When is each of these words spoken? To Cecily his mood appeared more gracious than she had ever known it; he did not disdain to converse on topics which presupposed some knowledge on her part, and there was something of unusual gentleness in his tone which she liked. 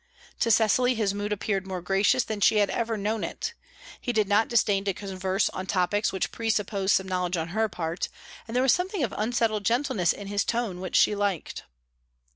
To 0.39 0.49
Cecily 0.49 0.95
his 0.95 1.13
mood 1.13 1.31
appeared 1.31 1.67
more 1.67 1.79
gracious 1.83 2.23
than 2.23 2.41
she 2.41 2.57
had 2.57 2.71
ever 2.71 2.97
known 2.97 3.23
it; 3.23 3.53
he 4.01 4.11
did 4.11 4.27
not 4.27 4.47
disdain 4.47 4.83
to 4.85 4.95
converse 4.95 5.47
on 5.51 5.67
topics 5.67 6.11
which 6.11 6.31
presupposed 6.31 6.95
some 6.95 7.07
knowledge 7.07 7.37
on 7.37 7.49
her 7.49 7.69
part, 7.69 8.09
and 8.47 8.55
there 8.55 8.63
was 8.63 8.73
something 8.73 9.03
of 9.03 9.13
unusual 9.15 9.59
gentleness 9.59 10.11
in 10.11 10.25
his 10.25 10.43
tone 10.43 10.79
which 10.79 10.95
she 10.95 11.13
liked. 11.13 11.65